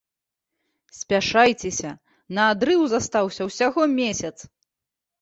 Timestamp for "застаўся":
2.97-3.41